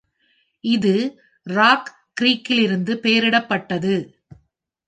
இது 0.63 0.93
ராக் 1.47 1.91
க்ரீக்கிலிருந்து 2.21 2.95
பெயரிடப்பட்டது. 2.95 3.95